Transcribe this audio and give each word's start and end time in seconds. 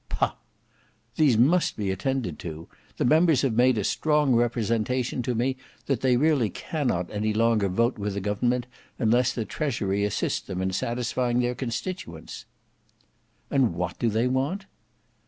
"Pah!" 0.09 0.33
"These 1.15 1.37
must 1.37 1.77
be 1.77 1.91
attended 1.91 2.39
to. 2.39 2.67
The 2.97 3.05
members 3.05 3.43
have 3.43 3.53
made 3.53 3.77
a 3.77 3.83
strong 3.83 4.33
representation 4.35 5.21
to 5.21 5.35
me 5.35 5.57
that 5.85 6.01
they 6.01 6.17
really 6.17 6.49
cannot 6.49 7.11
any 7.11 7.33
longer 7.35 7.69
vote 7.69 7.99
with 7.99 8.19
government 8.23 8.65
unless 8.97 9.31
the 9.31 9.45
Treasury 9.45 10.03
assists 10.03 10.41
them 10.47 10.59
in 10.59 10.71
satisfying 10.73 11.39
their 11.39 11.53
constituents." 11.53 12.45
"And 13.51 13.75
what 13.75 13.99
do 13.99 14.09
they 14.09 14.27
want?" 14.27 14.65